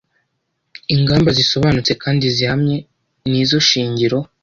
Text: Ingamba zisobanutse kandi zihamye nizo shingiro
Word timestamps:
Ingamba 0.95 1.29
zisobanutse 1.37 1.91
kandi 2.03 2.25
zihamye 2.35 2.77
nizo 3.29 3.57
shingiro 3.69 4.17